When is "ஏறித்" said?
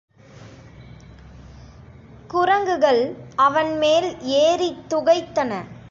4.21-4.89